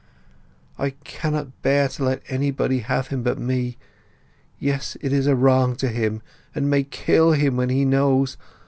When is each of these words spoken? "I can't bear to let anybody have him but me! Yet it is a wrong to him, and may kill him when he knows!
"I 0.79 0.89
can't 1.03 1.61
bear 1.61 1.87
to 1.89 2.03
let 2.05 2.23
anybody 2.27 2.79
have 2.79 3.09
him 3.09 3.21
but 3.21 3.37
me! 3.37 3.77
Yet 4.57 4.95
it 4.99 5.13
is 5.13 5.27
a 5.27 5.35
wrong 5.35 5.75
to 5.75 5.89
him, 5.89 6.23
and 6.55 6.71
may 6.71 6.85
kill 6.85 7.33
him 7.33 7.55
when 7.55 7.69
he 7.69 7.85
knows! 7.85 8.35